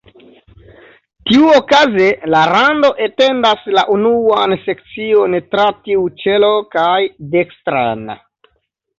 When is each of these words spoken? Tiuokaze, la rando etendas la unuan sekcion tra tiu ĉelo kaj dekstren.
Tiuokaze, 1.31 2.05
la 2.35 2.39
rando 2.51 2.89
etendas 3.07 3.67
la 3.77 3.83
unuan 3.95 4.55
sekcion 4.61 5.35
tra 5.51 5.67
tiu 5.89 6.07
ĉelo 6.23 6.49
kaj 6.77 6.97
dekstren. 7.37 8.09